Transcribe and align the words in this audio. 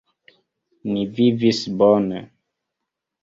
Ni 0.93 1.03
vivis 1.19 1.59
bone. 1.81 2.21